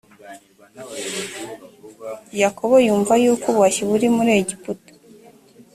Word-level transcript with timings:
yakobo 2.41 2.75
yumva 2.85 3.13
yuko 3.23 3.45
ubuhashyi 3.49 3.83
buri 3.89 4.07
muri 4.15 4.31
egiputa 4.41 4.91